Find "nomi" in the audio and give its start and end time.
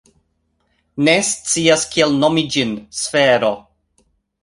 2.25-2.47